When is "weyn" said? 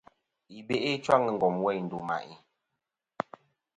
1.63-1.81